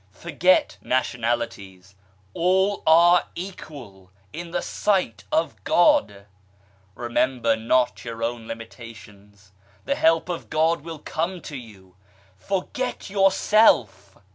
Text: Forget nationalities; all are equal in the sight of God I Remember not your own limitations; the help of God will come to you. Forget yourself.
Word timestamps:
Forget 0.15 0.77
nationalities; 0.81 1.93
all 2.33 2.81
are 2.87 3.27
equal 3.35 4.09
in 4.33 4.49
the 4.49 4.63
sight 4.63 5.25
of 5.31 5.63
God 5.63 6.11
I 6.97 6.99
Remember 6.99 7.55
not 7.55 8.03
your 8.03 8.23
own 8.23 8.47
limitations; 8.47 9.51
the 9.85 9.93
help 9.93 10.27
of 10.27 10.49
God 10.49 10.81
will 10.81 10.97
come 10.97 11.39
to 11.41 11.55
you. 11.55 11.97
Forget 12.39 13.11
yourself. 13.11 14.17